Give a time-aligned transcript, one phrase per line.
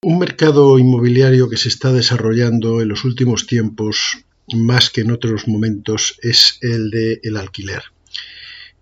[0.00, 4.18] Un mercado inmobiliario que se está desarrollando en los últimos tiempos
[4.54, 7.82] más que en otros momentos es el de el alquiler.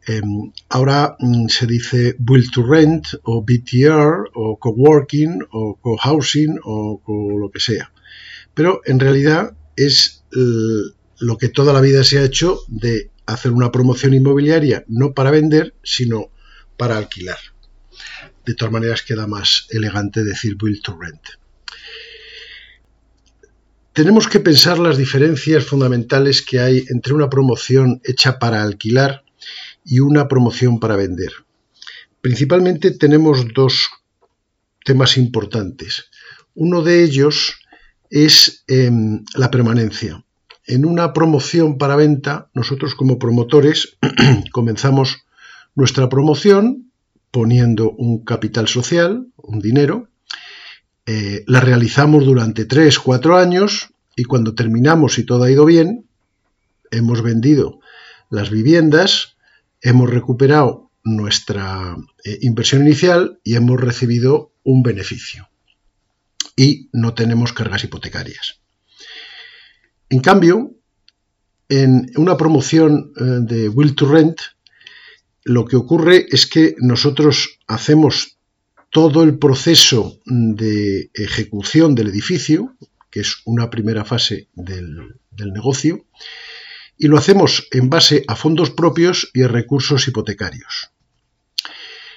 [0.07, 7.01] Em, ahora mm, se dice build to rent o BTR o coworking o cohousing o
[7.03, 7.91] co lo que sea.
[8.53, 13.73] Pero en realidad es lo que toda la vida se ha hecho de hacer una
[13.73, 16.29] promoción inmobiliaria no para vender, sino
[16.77, 17.39] para alquilar.
[18.47, 21.21] De todas maneras queda más elegante decir build to rent.
[23.93, 29.25] Tenemos que pensar las diferencias fundamentales que hay entre una promoción hecha para alquilar
[29.85, 31.33] y una promoción para vender.
[32.21, 33.89] Principalmente tenemos dos
[34.85, 36.11] temas importantes.
[36.55, 37.57] Uno de ellos
[38.11, 40.25] es em, la permanencia.
[40.67, 43.99] En una promoción para venta, nosotros como promotores
[44.53, 45.25] comenzamos
[45.75, 46.86] nuestra promoción
[47.31, 50.09] poniendo un capital social, un dinero,
[51.07, 56.09] eh, la realizamos durante 3, 4 años y cuando terminamos y todo ha ido bien,
[56.91, 57.81] hemos vendido
[58.31, 59.37] las viviendas,
[59.81, 65.49] hemos recuperado nuestra eh, inversión inicial y hemos recibido un beneficio.
[66.57, 68.61] Y no tenemos cargas hipotecarias.
[70.09, 70.73] En cambio,
[71.69, 74.41] en una promoción eh, de Will to Rent,
[75.47, 78.37] lo que ocurre es que nosotros hacemos
[78.91, 82.75] todo el proceso de ejecución del edificio,
[83.13, 86.05] que es una primera fase del, negocio,
[86.99, 90.91] y lo hacemos en base a fondos propios y a recursos hipotecarios.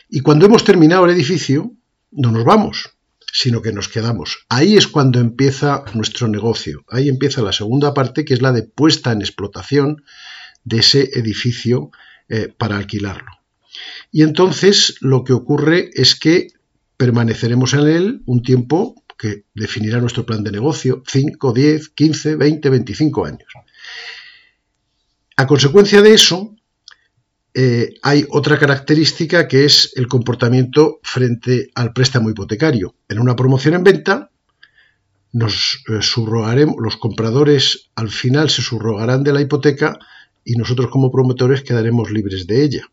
[0.09, 1.71] Y cuando hemos terminado el edificio,
[2.09, 2.95] no nos vamos,
[3.31, 4.39] sino que nos quedamos.
[4.49, 6.83] Ahí es cuando empieza nuestro negocio.
[6.89, 10.03] Ahí empieza la segunda parte, que es la de puesta en explotación
[10.63, 11.91] de ese edificio
[12.29, 13.31] eh, para alquilarlo.
[14.11, 16.47] Y entonces lo que ocurre es que
[16.97, 22.69] permaneceremos en él un tiempo que definirá nuestro plan de negocio, 5, 10, 15, 20,
[22.69, 23.53] 25 años.
[25.35, 26.55] A consecuencia de eso,
[27.53, 32.95] eh, hay otra característica que es el comportamiento frente al préstamo hipotecario.
[33.07, 34.31] En una promoción en venta,
[35.31, 39.99] nos eh, subrogaremos, los compradores al final se subrogarán de la hipoteca
[40.49, 42.89] y nosotros como promotores quedaremos libres de ella.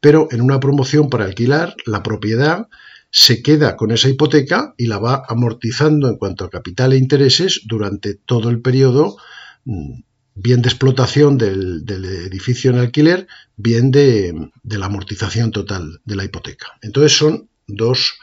[0.00, 2.68] Pero en una promoción para alquilar, la propiedad
[3.10, 7.60] se queda con esa hipoteca y la va amortizando en cuanto a capital e intereses
[7.66, 9.18] durante todo el periodo,
[9.66, 10.00] mm,
[10.34, 13.28] bien de explotación del, edificio en alquiler,
[13.58, 14.32] bien de,
[14.64, 16.68] la amortización total de la hipoteca.
[16.80, 18.14] Entonces son dos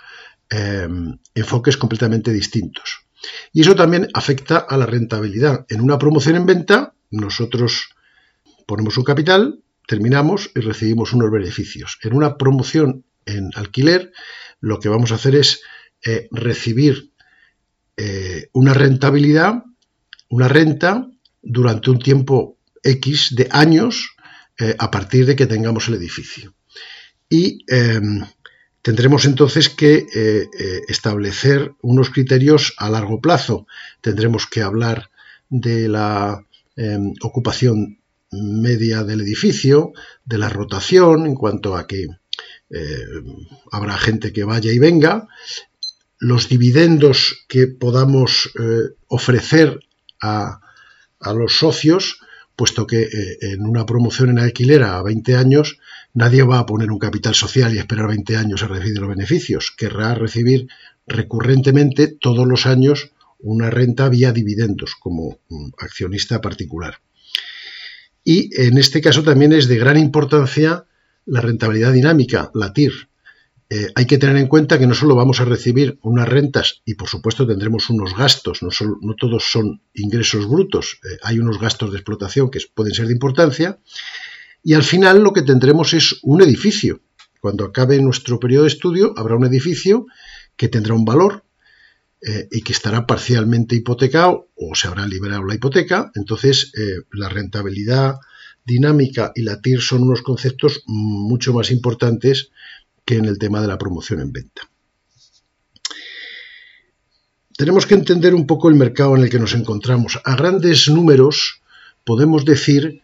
[0.49, 3.05] em, enfoques completamente distintos.
[3.53, 5.67] Y eso también afecta a la rentabilidad.
[5.69, 7.91] En una promoción en venta, nosotros
[8.65, 11.97] ponemos un capital, terminamos y recibimos unos beneficios.
[12.01, 14.11] En una promoción en alquiler,
[14.59, 15.61] lo que vamos a hacer es
[16.05, 17.11] eh, recibir
[17.97, 19.63] eh, una rentabilidad,
[20.29, 21.07] una renta,
[21.43, 24.15] durante un tiempo X de años
[24.59, 26.53] eh, a partir de que tengamos el edificio.
[27.29, 28.23] Y em,
[28.81, 30.05] tendremos entonces que
[30.87, 33.65] establecer unos criterios a largo plazo.
[34.01, 35.09] Tendremos que hablar
[35.49, 36.45] de la
[36.75, 38.00] em, ocupación
[38.31, 39.91] media del edificio,
[40.25, 42.07] de la rotación en cuanto a que
[42.69, 43.05] eh,
[43.71, 45.27] habrá gente que vaya y venga,
[46.17, 49.79] los dividendos que podamos eh, ofrecer
[50.21, 50.61] a,
[51.35, 52.21] los socios,
[52.55, 55.79] puesto que eh, en una promoción en alquiler a 20 años
[56.13, 59.73] nadie va a poner un capital social y esperar 20 años a recibir los beneficios,
[59.77, 60.67] querrá recibir
[61.05, 65.39] recurrentemente todos los años una renta vía dividendos como
[65.79, 66.99] accionista particular.
[68.23, 70.85] Y en este caso también es de gran importancia
[71.25, 73.09] la rentabilidad dinámica, la TIR.
[73.69, 76.95] Eh, hay que tener en cuenta que no solo vamos a recibir unas rentas y
[76.95, 78.69] por supuesto tendremos unos gastos, no,
[79.01, 83.13] no todos son ingresos brutos, eh, hay unos gastos de explotación que pueden ser de
[83.13, 83.79] importancia
[84.61, 86.99] y al final lo que tendremos es un edificio.
[87.39, 90.05] Cuando acabe nuestro periodo de estudio habrá un edificio
[90.57, 91.45] que tendrá un valor
[92.21, 97.29] eh, y que estará parcialmente hipotecado o se habrá liberado la hipoteca, entonces eh, la
[97.29, 98.15] rentabilidad
[98.65, 102.51] dinámica y la TIR son unos conceptos mucho más importantes
[103.05, 104.71] que en el tema de la promoción en venta.
[107.61, 110.19] tenemos que entender un poco el mercado en el que nos encontramos.
[110.25, 111.61] A grandes números
[112.03, 113.03] podemos decir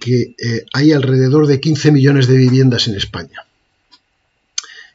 [0.00, 3.46] que eh, hay alrededor de 15 millones de viviendas en España.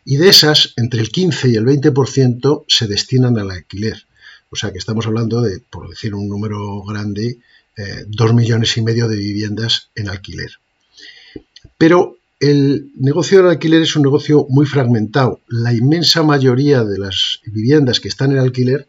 [0.06, 4.06] Y de esas, entre el 15 y el 20% se destinan al alquiler.
[4.50, 7.40] O sea que estamos hablando de, por decir un número grande,
[7.78, 10.52] eh, dos millones y medio de viviendas en alquiler.
[11.78, 15.40] Pero el negocio del alquiler es un negocio muy fragmentado.
[15.48, 18.88] La inmensa mayoría de las viviendas que están en alquiler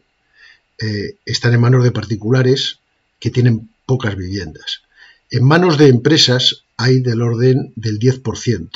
[0.79, 2.79] eh, están en manos de particulares
[3.19, 4.81] que tienen pocas viviendas.
[5.29, 8.69] En manos de empresas hay del orden del 10%.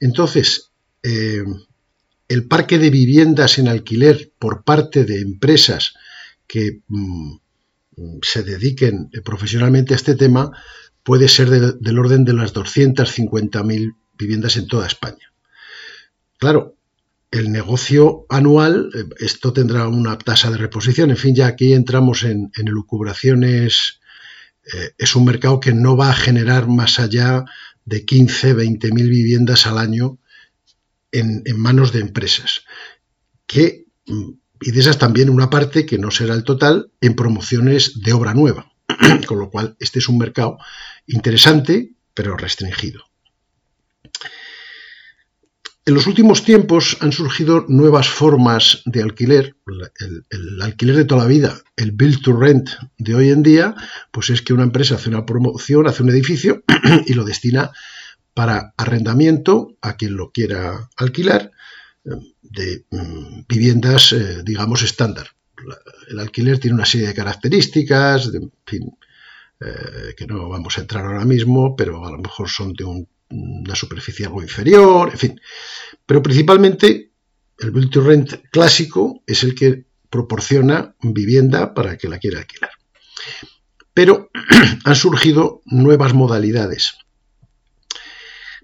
[0.00, 0.70] Entonces,
[1.02, 1.44] eh,
[2.28, 5.94] el parque de viviendas en alquiler por parte de empresas
[6.46, 7.36] que mm,
[8.22, 10.50] se dediquen profesionalmente a este tema
[11.02, 15.32] puede ser del orden de las 250.000 viviendas en toda España.
[16.38, 16.76] Claro,
[17.30, 22.24] el negocio anual, eh, esto tendrá una tasa de reposición, en fin, ya aquí entramos
[22.24, 24.00] en, elucubraciones,
[24.74, 27.44] eh, es un mercado que no va a generar más allá
[27.84, 30.18] de 15, 20 mil viviendas al año
[31.18, 32.64] en, manos de empresas,
[33.46, 34.30] que mm,
[34.60, 38.34] y de esas también una parte que no será el total en promociones de obra
[38.34, 38.72] nueva.
[39.26, 40.58] Con lo cual, este es un mercado
[41.06, 43.04] interesante, pero restringido.
[45.84, 49.54] En los últimos tiempos han surgido nuevas formas de alquiler.
[50.30, 53.76] El, alquiler de toda la vida, el build to rent de hoy en día,
[54.10, 56.64] pues es que una empresa hace una promoción, hace un edificio
[57.06, 57.70] y lo destina
[58.36, 61.52] para arrendamiento a quien lo quiera alquilar
[62.42, 65.28] de mm, viviendas, eh, digamos, estándar.
[66.10, 71.74] El alquiler tiene una serie de características, eh, que no vamos a entrar ahora mismo,
[71.74, 75.40] pero a lo mejor son de una superficie algo inferior, en fin.
[76.04, 77.12] Pero principalmente
[77.58, 82.72] el build to rent clásico es el que proporciona vivienda para que la quiera alquilar.
[83.94, 84.28] Pero
[84.84, 86.98] han surgido nuevas modalidades.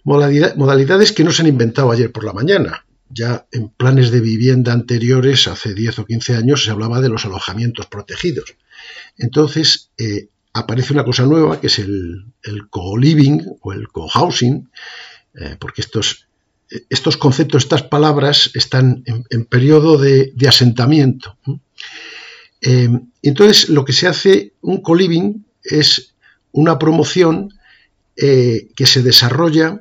[0.04, 4.72] Modalidades que no se han inventado ayer por la mañana ya en planes de vivienda
[4.72, 8.54] anteriores, hace 10 o 15 años, se hablaba de los alojamientos protegidos.
[9.18, 12.24] Entonces, eh, aparece una cosa nueva que es el,
[12.70, 14.70] co-living o el co-housing,
[15.34, 16.26] eh, porque estos,
[16.88, 21.36] estos conceptos, estas palabras están en, periodo de, asentamiento.
[22.60, 22.88] Eh,
[23.22, 26.14] entonces, lo que se hace, un co-living, es
[26.52, 27.54] una promoción
[28.14, 29.80] que se desarrolla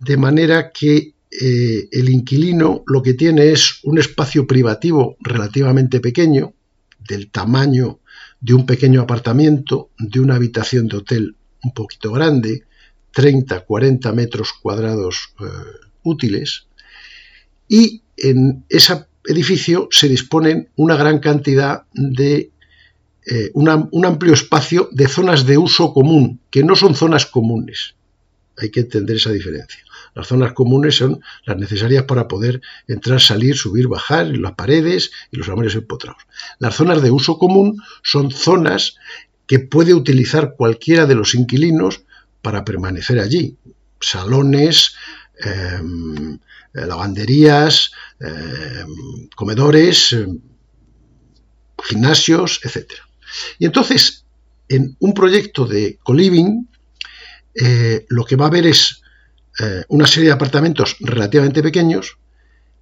[0.00, 6.54] de manera que eh, el inquilino lo que tiene es un espacio privativo relativamente pequeño,
[6.98, 8.00] del tamaño
[8.40, 12.64] de un pequeño apartamento, de una habitación de hotel un poquito grande,
[13.12, 15.44] 30, 40 metros cuadrados eh,
[16.02, 16.66] útiles,
[17.68, 22.50] y en ese edificio se disponen una gran cantidad de
[23.26, 27.94] eh, un amplio espacio de zonas de uso común, que no son zonas comunes.
[28.56, 29.80] Hay que entender esa diferencia.
[30.18, 35.36] Las zonas comunes son las necesarias para poder entrar, salir, subir, bajar, las paredes y
[35.36, 36.20] los armarios empotrados.
[36.58, 38.96] Las zonas de uso común son zonas
[39.46, 42.02] que puede utilizar cualquiera de los inquilinos
[42.42, 43.58] para permanecer allí.
[44.00, 44.96] Salones,
[45.38, 46.40] em,
[46.72, 50.40] lavanderías, em, comedores, em,
[51.84, 52.90] gimnasios, etc.
[53.60, 54.24] Y entonces,
[54.68, 56.66] en un proyecto de co-living,
[57.54, 59.02] eh, lo que va a haber es
[59.60, 62.18] eh, una serie de apartamentos relativamente pequeños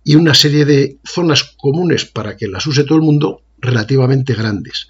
[0.05, 4.89] y una serie de zonas comunes para que las use todo el mundo relativamente grandes.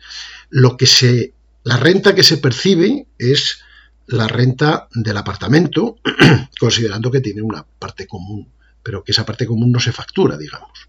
[0.50, 1.33] Lo que se,
[1.64, 3.61] la renta que se percibe es
[4.07, 5.97] la renta del apartamento,
[6.61, 8.52] considerando que tiene una parte común,
[8.83, 10.88] pero que esa parte común no se factura, digamos.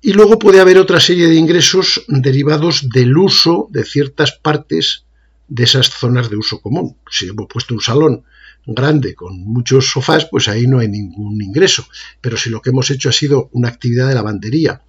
[0.00, 5.06] Y luego puede haber otra serie de ingresos derivados del uso de ciertas partes
[5.48, 6.98] de esas zonas de uso común.
[7.10, 8.24] Si hemos puesto un salón
[8.66, 11.86] grande con muchos sofás, pues ahí no hay ningún ingreso.
[12.20, 14.82] Pero si lo que hemos hecho ha sido una actividad de lavandería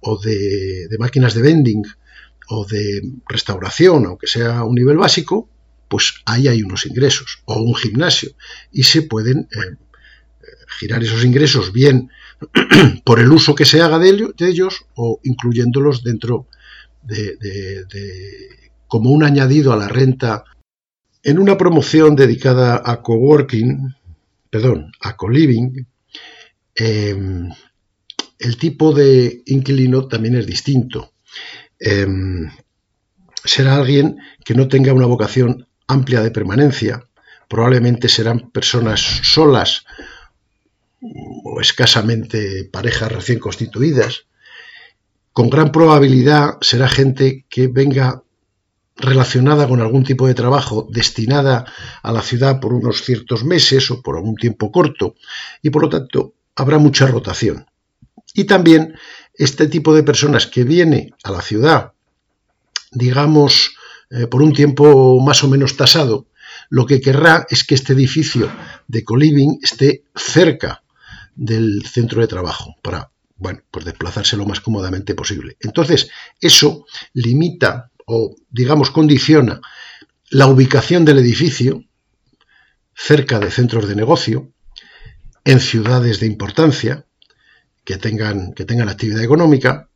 [0.00, 1.82] o de, máquinas de vending
[2.48, 5.48] o de restauración, aunque sea un nivel básico,
[5.88, 8.30] pues ahí hay unos ingresos o un gimnasio
[8.72, 9.76] y se pueden eh,
[10.78, 12.10] girar esos ingresos bien
[13.04, 16.46] por el uso que se haga de, ellos o incluyéndolos dentro
[17.02, 17.38] de,
[18.86, 20.44] como un añadido a la renta
[21.22, 23.94] en una promoción dedicada a coworking,
[24.50, 25.86] perdón, a co-living,
[26.74, 27.50] em,
[28.38, 31.12] el tipo de inquilino también es distinto.
[31.78, 32.50] Em,
[33.44, 37.04] será alguien que no tenga una vocación amplia de permanencia,
[37.48, 39.84] probablemente serán personas solas
[41.00, 44.26] o escasamente parejas recién constituidas,
[45.32, 48.22] con gran probabilidad será gente que venga
[48.98, 51.64] relacionada con algún tipo de trabajo destinada
[52.02, 55.14] a la ciudad por unos ciertos meses o por algún tiempo corto
[55.62, 57.66] y por lo tanto habrá mucha rotación.
[58.34, 58.94] Y también
[59.34, 61.92] este tipo de personas que viene a la ciudad,
[62.90, 63.76] digamos,
[64.10, 66.26] eh, por un tiempo más o menos tasado,
[66.70, 68.50] lo que querrá es que este edificio
[68.88, 70.82] de coliving esté cerca
[71.36, 75.56] del centro de trabajo para bueno, pues desplazarse lo más cómodamente posible.
[75.60, 79.60] Entonces, eso limita o, digamos, condiciona
[80.30, 81.84] la ubicación del edificio
[82.94, 84.50] cerca de centros de negocio,
[85.44, 87.06] en ciudades de importancia,
[87.84, 89.88] que tengan, que tengan actividad económica,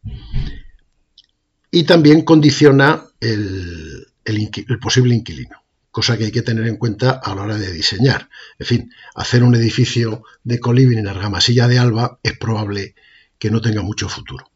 [1.71, 4.07] y también condiciona el,
[4.81, 5.57] posible inquilino
[5.91, 8.31] cosa que hay que tener en cuenta a la hora de diseñar.
[8.59, 12.95] En fin, hacer un edificio de coliving en Argamasilla de Alba es probable
[13.39, 14.52] que no tenga mucho futuro.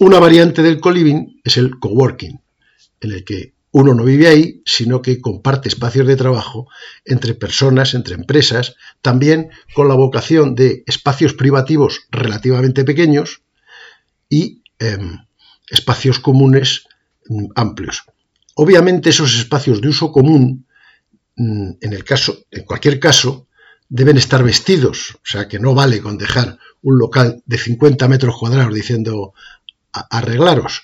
[0.00, 2.40] Una variante del co-living es el coworking,
[3.02, 6.68] en el que uno no vive ahí, sino que comparte espacios de trabajo
[7.04, 13.42] entre personas, entre empresas, también con la vocación de espacios privativos relativamente pequeños
[14.30, 15.18] y em,
[15.68, 16.86] espacios comunes
[17.28, 18.04] mm, amplios.
[18.54, 20.66] Obviamente esos espacios de uso común,
[21.36, 23.48] mm, en el caso, en cualquier caso,
[23.90, 28.36] deben estar vestidos, o sea que no vale con dejar un local de 50 metros
[28.38, 29.34] cuadrados diciendo
[29.92, 30.82] arreglaros.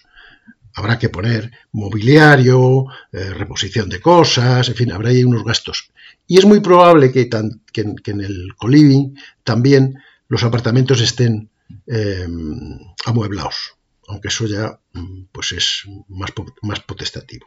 [0.74, 5.90] Habrá que poner mobiliario, eh, reposición de cosas, en fin, habrá ahí unos gastos.
[6.26, 9.98] Y es muy probable que, en el coliving también
[10.28, 11.50] los apartamentos estén
[11.86, 13.76] em, amueblados,
[14.08, 16.30] aunque eso ya mm, pues es más,
[16.62, 17.46] más potestativo.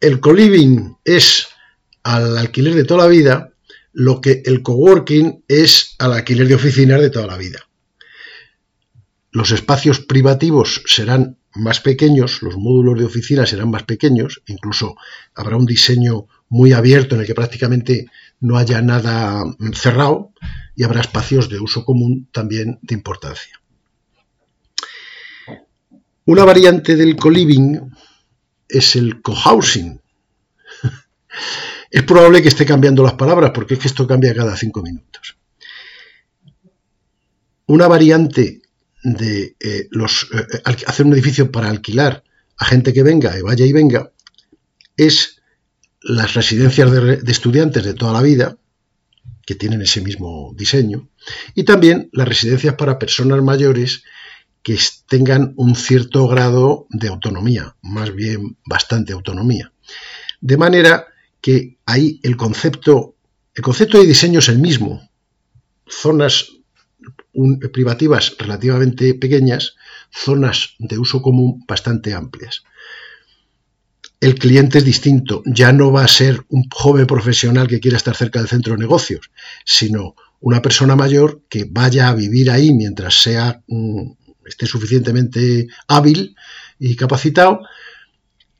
[0.00, 1.48] El coliving es
[2.04, 3.52] al alquiler de toda la vida
[3.92, 7.67] lo que el coworking es al alquiler de oficinas de toda la vida.
[9.38, 14.96] Los espacios privativos serán más pequeños, los módulos de oficina serán más pequeños, incluso
[15.32, 18.06] habrá un diseño muy abierto en el que prácticamente
[18.40, 20.32] no haya nada cerrado
[20.74, 23.60] y habrá espacios de uso común también de importancia.
[26.24, 27.78] Una variante del co-living
[28.68, 30.00] es el cohousing.
[31.92, 35.38] Es probable que esté cambiando las palabras porque es que esto cambia cada cinco minutos.
[37.66, 38.62] Una variante
[39.14, 42.24] de eh, los, eh, hacer un edificio para alquilar
[42.56, 44.10] a gente que venga y vaya y venga
[44.96, 45.40] es
[46.00, 48.56] las residencias de, estudiantes de toda la vida,
[49.46, 51.08] que tienen ese mismo diseño,
[51.54, 54.04] y también las residencias para personas mayores
[54.62, 59.72] que tengan un cierto grado de autonomía, más bien bastante autonomía.
[60.40, 61.06] De manera
[61.40, 63.14] que ahí el concepto,
[63.54, 65.08] el concepto de diseño es el mismo.
[65.86, 66.57] Zonas
[67.72, 69.76] privativas relativamente pequeñas,
[70.10, 72.64] zonas de uso común bastante amplias.
[74.20, 78.16] El cliente es distinto, ya no va a ser un joven profesional que quiera estar
[78.16, 79.30] cerca del centro de negocios,
[79.64, 84.10] sino una persona mayor que vaya a vivir ahí mientras sea mm,
[84.44, 86.34] esté suficientemente hábil
[86.78, 87.60] y capacitado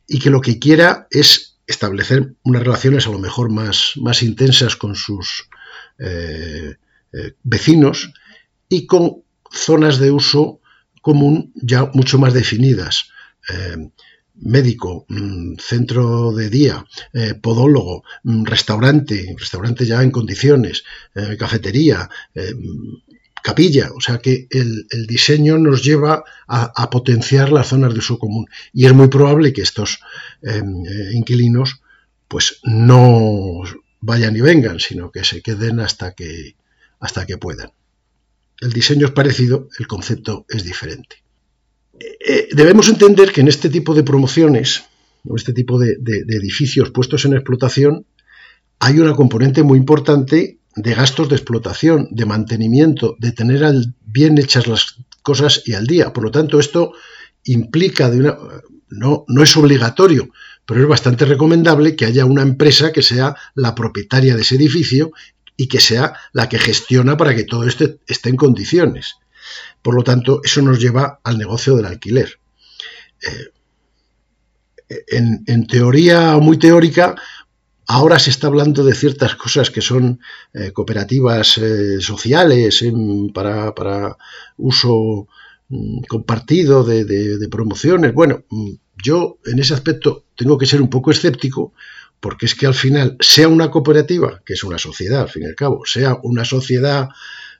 [0.06, 4.76] y que lo que quiera es establecer unas relaciones a lo mejor más, más intensas
[4.76, 5.48] con sus
[5.98, 6.76] eh,
[7.12, 8.12] eh, vecinos
[8.68, 10.60] y con zonas de uso
[11.02, 13.10] común ya mucho más definidas.
[13.48, 13.90] Eh,
[14.40, 16.84] médico, mm, centro de día,
[17.42, 20.84] podólogo, mm, restaurante, restaurante ya en condiciones,
[21.36, 22.08] cafetería,
[23.42, 28.46] capilla, o sea que el, diseño nos lleva a, potenciar las zonas de uso común
[28.72, 30.00] y es muy probable que estos
[30.42, 30.62] eh,
[31.12, 31.80] inquilinos
[32.26, 33.62] pues no
[34.00, 36.56] vayan y vengan, sino que se queden hasta que,
[37.00, 37.70] hasta que puedan.
[38.60, 41.16] El diseño es parecido, el concepto es diferente.
[41.98, 44.84] Eh, eh, debemos entender que en este tipo de promociones,
[45.24, 45.98] en este tipo de
[46.28, 48.06] edificios puestos en explotación,
[48.80, 53.64] hay una componente muy importante de gastos de explotación, de mantenimiento, de tener
[54.04, 56.12] bien hechas las cosas y al día.
[56.12, 56.92] Por lo tanto, esto
[57.44, 58.36] implica de una,
[58.88, 60.30] no, no es obligatorio,
[60.64, 65.12] pero es bastante recomendable que haya una empresa que sea la propietaria de ese edificio
[65.58, 69.16] y que sea la que gestiona para que todo esto esté en condiciones.
[69.82, 72.40] Por lo tanto, eso nos lleva al negocio del alquiler.
[73.20, 77.16] Eh, en, en, teoría muy teórica,
[77.90, 80.20] Ahora se está hablando de ciertas cosas que son
[80.52, 82.84] eh, cooperativas eh, sociales
[83.32, 84.14] para,
[84.58, 85.26] uso
[85.70, 88.12] mm, compartido de, promociones.
[88.12, 88.72] Bueno, mm,
[89.02, 91.72] yo en ese aspecto tengo que ser un poco escéptico
[92.20, 95.46] porque es que al final, sea una cooperativa, que es una sociedad al fin y
[95.46, 97.08] al cabo, sea una sociedad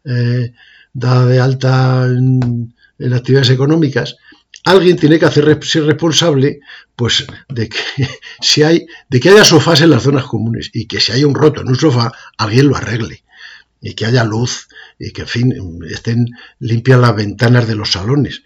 [0.04, 0.52] eh,
[0.92, 2.74] dada de alta en,
[3.12, 4.16] actividades económicas,
[4.64, 6.60] alguien tiene que hacerse responsable
[6.96, 7.78] pues de que
[8.40, 11.34] si hay de que haya sofás en las zonas comunes y que si hay un
[11.34, 13.22] roto en un sofá alguien lo arregle
[13.80, 14.66] y que haya luz
[14.98, 16.26] y que en fin estén
[16.58, 18.42] limpias las ventanas de los salones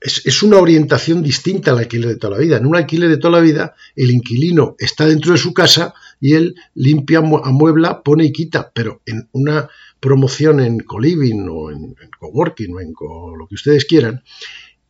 [0.00, 2.56] es, una orientación distinta al alquiler de toda la vida.
[2.56, 6.34] En un alquiler de toda la vida, el inquilino está dentro de su casa y
[6.34, 9.68] él limpia, amuebla, pone y quita, pero en una
[10.00, 12.94] promoción en co-living o en, coworking o en
[13.38, 14.22] lo que ustedes quieran,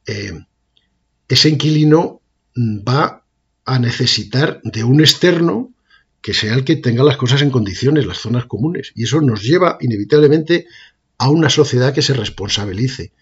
[0.07, 0.33] eh,
[1.29, 2.21] ese inquilino
[2.57, 3.25] va
[3.65, 5.73] a necesitar de un externo
[6.21, 8.93] que sea el que tenga las cosas en condiciones, las zonas comunes.
[8.95, 10.67] Y eso nos lleva inevitablemente
[11.19, 13.13] a una sociedad que se responsabilice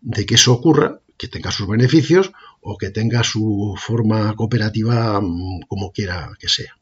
[0.00, 5.60] de que eso ocurra que tenga sus beneficios o que tenga su forma cooperativa mm,
[5.68, 6.76] como quiera que sea.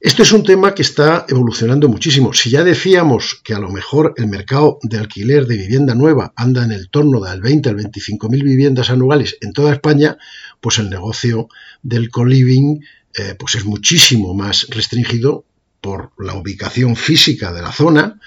[0.00, 2.32] Esto es un tema que está evolucionando muchísimo.
[2.32, 6.62] Si ya decíamos que a lo mejor el mercado de alquiler de vivienda nueva anda
[6.62, 10.16] en el torno del 20 al 25 mil viviendas anuales en toda España,
[10.60, 11.48] pues el negocio
[11.82, 12.80] del co-living
[13.14, 15.44] eh, pues es muchísimo más restringido
[15.80, 18.20] por la ubicación física de la zona,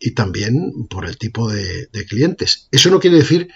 [0.00, 2.68] y también por el tipo de, clientes.
[2.70, 3.48] Eso no quiere decir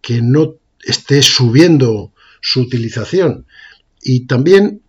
[0.00, 3.46] que no esté subiendo su utilización.
[4.02, 4.82] Y también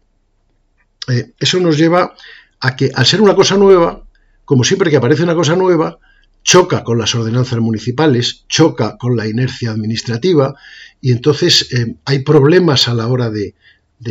[1.07, 2.15] eh, eso nos lleva
[2.60, 4.03] a que al ser una cosa nueva,
[4.45, 6.00] como siempre que aparece una cosa nueva,
[6.43, 10.55] choca con las ordenanzas municipales, choca con la inercia administrativa
[11.00, 13.55] y entonces eh, hay problemas a la hora de,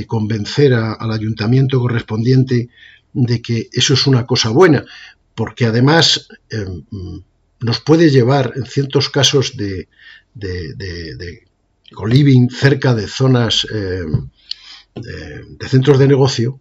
[0.07, 2.71] convencer al ayuntamiento correspondiente
[3.13, 4.87] de que eso es una cosa buena
[5.35, 6.85] porque además em,
[7.61, 9.89] nos puede llevar en ciertos casos de,
[10.35, 11.45] de, de,
[11.95, 14.29] co-living cerca de zonas em,
[14.95, 16.61] de, centros de negocio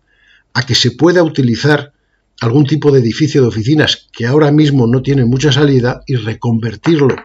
[0.54, 1.94] a que se pueda utilizar
[2.42, 7.16] algún tipo de edificio de oficinas que ahora mismo no tiene mucha salida y reconvertirlo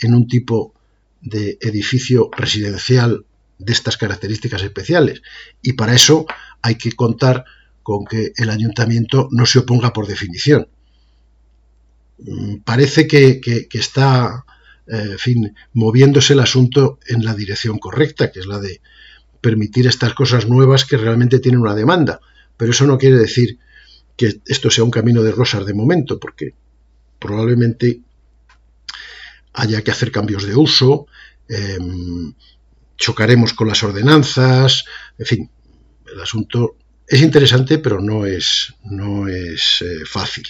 [0.00, 0.74] en un tipo
[1.20, 3.26] de edificio residencial
[3.58, 5.22] de estas características especiales.
[5.60, 6.24] Y para eso
[6.62, 7.44] hay que contar
[7.82, 10.68] con que el ayuntamiento no se oponga por definición.
[12.26, 13.40] Mm, parece que,
[13.72, 14.44] está,
[14.86, 18.80] eh, fin, moviéndose el asunto en la dirección correcta, que es la de
[19.40, 22.20] permitir estas cosas nuevas que realmente tienen una demanda.
[22.56, 23.58] Pero eso no quiere decir
[24.16, 26.54] que esto sea un camino de rosas de momento, porque
[27.18, 28.00] probablemente
[29.54, 31.06] haya que hacer cambios de uso,
[31.48, 32.34] em,
[32.96, 34.84] chocaremos con las ordenanzas,
[35.18, 35.50] en fin,
[36.12, 40.46] el asunto es interesante, pero no es, no es eh, fácil.